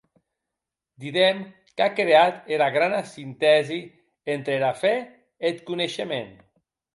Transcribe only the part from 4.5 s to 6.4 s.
era fe e eth coneishement.